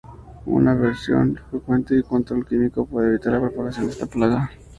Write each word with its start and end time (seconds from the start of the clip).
Una 0.47 0.73
revisión 0.73 1.39
frecuente 1.51 1.93
y 1.93 1.97
un 1.97 2.01
control 2.05 2.47
químico 2.47 2.87
puede 2.87 3.09
evitar 3.09 3.33
la 3.33 3.41
propagación 3.41 3.85
de 3.85 3.91
esta 3.91 4.07
plaga. 4.07 4.49